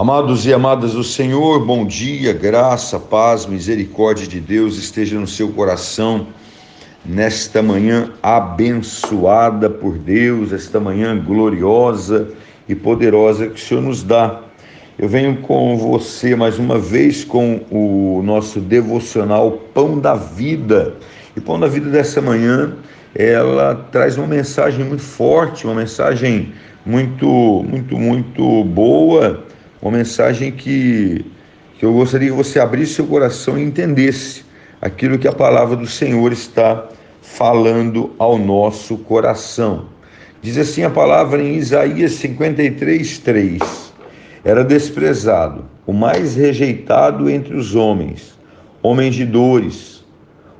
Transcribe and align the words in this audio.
Amados 0.00 0.46
e 0.46 0.54
amadas 0.54 0.94
do 0.94 1.04
Senhor, 1.04 1.62
bom 1.62 1.84
dia, 1.84 2.32
graça, 2.32 2.98
paz, 2.98 3.44
misericórdia 3.44 4.26
de 4.26 4.40
Deus 4.40 4.78
esteja 4.78 5.20
no 5.20 5.26
seu 5.26 5.50
coração 5.50 6.28
nesta 7.04 7.62
manhã 7.62 8.10
abençoada 8.22 9.68
por 9.68 9.98
Deus, 9.98 10.54
esta 10.54 10.80
manhã 10.80 11.22
gloriosa 11.22 12.28
e 12.66 12.74
poderosa 12.74 13.48
que 13.48 13.56
o 13.56 13.62
Senhor 13.62 13.82
nos 13.82 14.02
dá. 14.02 14.40
Eu 14.98 15.06
venho 15.06 15.36
com 15.42 15.76
você 15.76 16.34
mais 16.34 16.58
uma 16.58 16.78
vez 16.78 17.22
com 17.22 17.60
o 17.70 18.22
nosso 18.24 18.58
devocional 18.58 19.52
Pão 19.74 19.98
da 19.98 20.14
Vida. 20.14 20.94
E 21.36 21.42
Pão 21.42 21.60
da 21.60 21.66
Vida 21.66 21.90
dessa 21.90 22.22
manhã, 22.22 22.74
ela 23.14 23.74
traz 23.92 24.16
uma 24.16 24.26
mensagem 24.26 24.82
muito 24.82 25.02
forte, 25.02 25.66
uma 25.66 25.74
mensagem 25.74 26.54
muito, 26.86 27.26
muito, 27.68 27.98
muito 27.98 28.64
boa 28.64 29.49
uma 29.80 29.90
mensagem 29.96 30.52
que, 30.52 31.24
que 31.78 31.84
eu 31.84 31.92
gostaria 31.92 32.28
que 32.28 32.36
você 32.36 32.60
abrisse 32.60 32.94
seu 32.94 33.06
coração 33.06 33.58
e 33.58 33.62
entendesse 33.62 34.44
aquilo 34.80 35.18
que 35.18 35.28
a 35.28 35.32
palavra 35.32 35.76
do 35.76 35.86
Senhor 35.86 36.32
está 36.32 36.86
falando 37.22 38.12
ao 38.18 38.38
nosso 38.38 38.98
coração. 38.98 39.86
Diz 40.42 40.58
assim 40.58 40.82
a 40.82 40.90
palavra 40.90 41.42
em 41.42 41.56
Isaías 41.56 42.12
53, 42.12 43.18
3: 43.18 43.60
Era 44.44 44.64
desprezado, 44.64 45.64
o 45.86 45.92
mais 45.92 46.34
rejeitado 46.34 47.28
entre 47.28 47.54
os 47.54 47.74
homens, 47.74 48.38
homem 48.82 49.10
de 49.10 49.24
dores, 49.24 50.04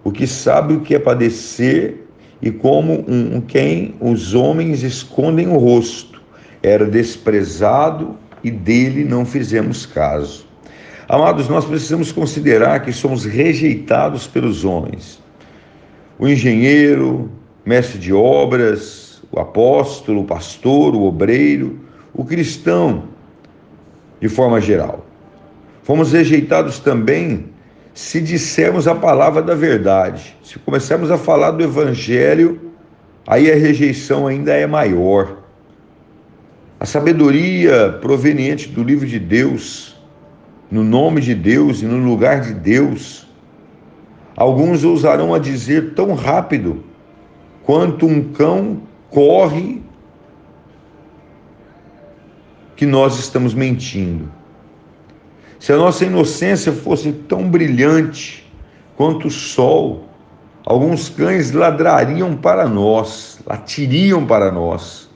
o 0.05 0.11
que 0.11 0.27
sabe 0.27 0.75
o 0.75 0.80
que 0.80 0.95
é 0.95 0.99
padecer 0.99 2.07
e 2.43 2.51
como 2.51 3.05
um, 3.07 3.41
quem 3.41 3.95
os 4.01 4.35
homens 4.35 4.83
escondem 4.83 5.49
o 5.49 5.57
rosto. 5.57 6.21
Era 6.63 6.85
desprezado 6.85 8.19
e 8.43 8.51
dele 8.51 9.05
não 9.05 9.25
fizemos 9.25 9.87
caso. 9.87 10.47
Amados, 11.09 11.49
nós 11.49 11.65
precisamos 11.65 12.12
considerar 12.12 12.80
que 12.80 12.93
somos 12.93 13.24
rejeitados 13.24 14.27
pelos 14.27 14.65
homens. 14.65 15.21
O 16.19 16.29
engenheiro, 16.29 17.30
mestre 17.65 17.99
de 17.99 18.13
obras, 18.13 19.23
o 19.33 19.41
apóstolo, 19.41 20.21
o 20.21 20.24
pastor, 20.24 20.95
o 20.95 21.02
obreiro, 21.02 21.80
o 22.15 22.24
cristão, 22.24 23.05
de 24.21 24.29
forma 24.29 24.61
geral. 24.61 25.05
Fomos 25.83 26.13
rejeitados 26.13 26.79
também 26.79 27.46
se 27.95 28.21
dissermos 28.21 28.87
a 28.87 28.95
palavra 28.95 29.43
da 29.43 29.55
verdade. 29.55 30.37
Se 30.45 30.59
começarmos 30.61 31.11
a 31.11 31.18
falar 31.18 31.51
do 31.51 31.65
evangelho, 31.65 32.73
aí 33.27 33.51
a 33.51 33.57
rejeição 33.57 34.27
ainda 34.27 34.52
é 34.52 34.66
maior. 34.66 35.40
A 36.81 36.87
sabedoria 36.87 37.99
proveniente 38.01 38.67
do 38.67 38.83
livro 38.83 39.07
de 39.07 39.19
Deus, 39.19 40.01
no 40.71 40.83
nome 40.83 41.21
de 41.21 41.35
Deus 41.35 41.83
e 41.83 41.85
no 41.85 42.03
lugar 42.03 42.41
de 42.41 42.55
Deus, 42.55 43.27
alguns 44.35 44.83
ousarão 44.83 45.35
a 45.35 45.39
dizer 45.39 45.93
tão 45.93 46.15
rápido 46.15 46.83
quanto 47.65 48.07
um 48.07 48.33
cão 48.33 48.81
corre 49.11 49.83
que 52.75 52.87
nós 52.87 53.19
estamos 53.19 53.53
mentindo. 53.53 54.33
Se 55.59 55.75
a 55.75 55.77
nossa 55.77 56.07
inocência 56.07 56.73
fosse 56.73 57.13
tão 57.13 57.47
brilhante 57.47 58.51
quanto 58.97 59.29
o 59.29 59.31
sol, 59.31 60.09
alguns 60.65 61.11
cães 61.11 61.53
ladrariam 61.53 62.35
para 62.39 62.67
nós, 62.67 63.39
latiriam 63.47 64.25
para 64.25 64.51
nós. 64.51 65.09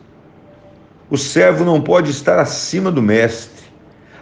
O 1.15 1.17
servo 1.17 1.65
não 1.65 1.81
pode 1.81 2.11
estar 2.11 2.41
acima 2.41 2.91
do 2.91 3.01
mestre. 3.01 3.67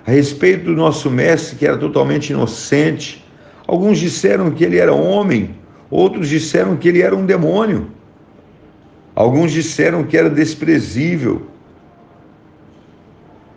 A 0.07 0.11
respeito 0.11 0.67
do 0.67 0.73
nosso 0.73 1.09
mestre, 1.09 1.57
que 1.57 1.67
era 1.67 1.79
totalmente 1.79 2.35
inocente, 2.35 3.27
alguns 3.67 3.99
disseram 3.99 4.51
que 4.51 4.63
ele 4.63 4.77
era 4.77 4.93
homem, 4.93 5.57
outros 5.91 6.29
disseram 6.29 6.77
que 6.77 6.87
ele 6.87 7.01
era 7.01 7.17
um 7.17 7.25
demônio. 7.25 7.91
Alguns 9.15 9.53
disseram 9.53 10.05
que 10.05 10.19
era 10.19 10.29
desprezível. 10.29 11.47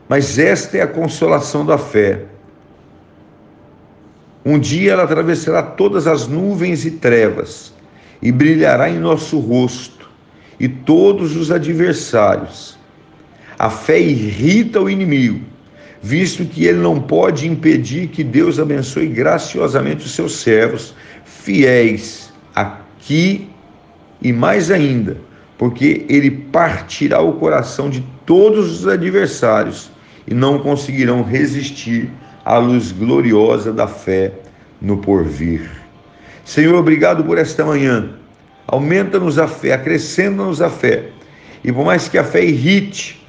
Mas 0.07 0.39
esta 0.39 0.77
é 0.77 0.81
a 0.81 0.87
consolação 0.87 1.65
da 1.65 1.77
fé. 1.77 2.23
Um 4.45 4.57
dia 4.57 4.93
ela 4.93 5.03
atravessará 5.03 5.61
todas 5.61 6.07
as 6.07 6.25
nuvens 6.25 6.85
e 6.85 6.91
trevas 6.91 7.73
e 8.21 8.31
brilhará 8.31 8.89
em 8.89 8.97
nosso 8.97 9.39
rosto, 9.39 10.09
e 10.57 10.69
todos 10.69 11.35
os 11.35 11.51
adversários 11.51 12.75
a 13.57 13.69
fé 13.69 13.99
irrita 13.99 14.81
o 14.81 14.89
inimigo, 14.89 15.41
visto 16.01 16.45
que 16.45 16.65
ele 16.65 16.79
não 16.79 16.99
pode 16.99 17.47
impedir 17.47 18.07
que 18.07 18.23
Deus 18.23 18.59
abençoe 18.59 19.07
graciosamente 19.07 20.05
os 20.05 20.11
seus 20.11 20.37
servos, 20.37 20.93
fiéis 21.23 22.33
aqui 22.53 23.49
e 24.21 24.33
mais 24.33 24.71
ainda, 24.71 25.17
porque 25.57 26.05
ele 26.09 26.29
partirá 26.29 27.21
o 27.21 27.33
coração 27.33 27.89
de 27.89 28.03
todos 28.25 28.81
os 28.81 28.87
adversários 28.87 29.91
e 30.27 30.33
não 30.33 30.59
conseguirão 30.59 31.23
resistir 31.23 32.09
à 32.43 32.57
luz 32.57 32.91
gloriosa 32.91 33.71
da 33.71 33.87
fé 33.87 34.33
no 34.81 34.97
porvir. 34.97 35.69
Senhor, 36.43 36.75
obrigado 36.75 37.23
por 37.23 37.37
esta 37.37 37.65
manhã. 37.65 38.09
Aumenta-nos 38.67 39.39
a 39.39 39.47
fé, 39.47 39.73
acrescenta-nos 39.73 40.61
a 40.61 40.69
fé. 40.69 41.09
E 41.63 41.71
por 41.71 41.85
mais 41.85 42.07
que 42.07 42.17
a 42.17 42.23
fé 42.23 42.43
irrite, 42.43 43.24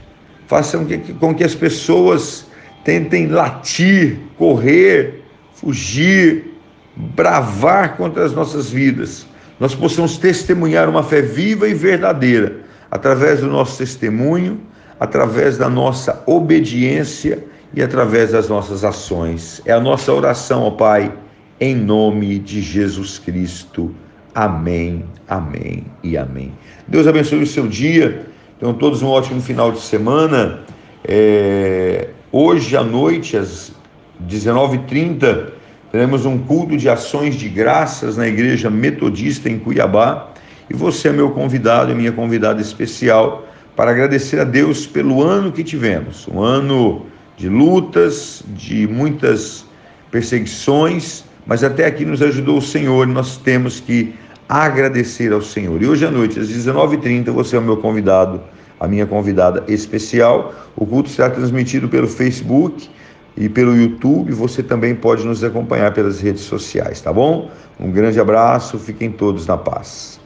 façam 0.47 0.87
com 1.19 1.35
que 1.35 1.45
as 1.45 1.55
pessoas 1.55 2.47
tentem 2.85 3.27
latir, 3.27 4.19
correr, 4.37 5.23
fugir, 5.55 6.55
bravar 6.95 7.97
contra 7.97 8.25
as 8.25 8.33
nossas 8.33 8.71
vidas. 8.71 9.27
Nós 9.59 9.75
possamos 9.75 10.19
testemunhar 10.19 10.89
uma 10.89 11.03
fé 11.03 11.21
viva 11.21 11.69
e 11.69 11.75
verdadeira 11.75 12.61
através 12.91 13.41
do 13.41 13.49
nosso 13.49 13.79
testemunho, 13.79 14.61
através 15.01 15.59
da 15.59 15.69
nossa 15.69 16.23
obediência 16.27 17.45
e 17.75 17.83
através 17.83 18.33
das 18.33 18.49
nossas 18.49 18.85
ações. 18.85 19.61
É 19.65 19.73
a 19.73 19.81
nossa 19.81 20.13
oração, 20.13 20.63
ó 20.63 20.71
Pai, 20.71 21.13
em 21.61 21.75
nome 21.75 22.39
de 22.39 22.63
Jesus 22.63 23.19
Cristo. 23.19 23.95
Amém, 24.35 25.05
amém 25.27 25.87
e 26.03 26.17
amém. 26.17 26.53
Deus 26.87 27.07
abençoe 27.07 27.43
o 27.43 27.47
seu 27.47 27.67
dia. 27.67 28.27
Tenham 28.59 28.73
todos 28.73 29.03
um 29.03 29.09
ótimo 29.09 29.41
final 29.43 29.71
de 29.71 29.81
semana. 29.81 30.61
É, 31.05 32.09
hoje 32.33 32.75
à 32.75 32.83
noite, 32.83 33.37
às 33.37 33.71
19h30, 34.27 35.49
teremos 35.93 36.25
um 36.25 36.39
culto 36.39 36.75
de 36.75 36.89
ações 36.89 37.35
de 37.35 37.51
graças 37.51 38.17
na 38.17 38.27
Igreja 38.27 38.71
Metodista 38.71 39.51
em 39.51 39.59
Cuiabá. 39.59 40.31
E 40.71 40.75
você 40.75 41.09
é 41.09 41.13
meu 41.13 41.33
convidado 41.33 41.93
e 41.93 41.95
minha 41.95 42.13
convidada 42.13 42.63
especial 42.63 43.47
para 43.77 43.91
agradecer 43.91 44.41
a 44.41 44.45
Deus 44.45 44.87
pelo 44.87 45.23
ano 45.23 45.53
que 45.53 45.63
tivemos 45.63 46.27
um 46.27 46.41
ano 46.41 47.05
de 47.37 47.51
lutas, 47.51 48.43
de 48.49 48.87
muitas 48.87 49.67
perseguições, 50.11 51.25
mas 51.47 51.63
até 51.63 51.85
aqui 51.85 52.07
nos 52.07 52.23
ajudou 52.23 52.57
o 52.57 52.63
Senhor. 52.63 53.07
Nós 53.07 53.37
temos 53.37 53.81
que 53.81 54.15
agradecer 54.49 55.33
ao 55.33 55.43
Senhor. 55.43 55.83
E 55.83 55.87
hoje 55.87 56.07
à 56.07 56.11
noite, 56.11 56.39
às 56.39 56.49
19h30, 56.49 57.31
você 57.31 57.57
é 57.57 57.59
o 57.59 57.63
meu 57.63 57.77
convidado, 57.77 58.41
a 58.79 58.87
minha 58.87 59.07
convidada 59.07 59.65
especial. 59.69 60.55
O 60.77 60.87
culto 60.87 61.09
será 61.09 61.31
transmitido 61.31 61.89
pelo 61.89 62.07
Facebook 62.07 62.89
e 63.37 63.49
pelo 63.49 63.77
YouTube. 63.77 64.33
Você 64.33 64.63
também 64.63 64.95
pode 64.95 65.25
nos 65.25 65.43
acompanhar 65.43 65.93
pelas 65.93 66.21
redes 66.21 66.43
sociais, 66.43 67.01
tá 67.01 67.13
bom? 67.13 67.51
Um 67.79 67.91
grande 67.91 68.21
abraço, 68.21 68.79
fiquem 68.79 69.11
todos 69.11 69.47
na 69.47 69.57
paz. 69.57 70.21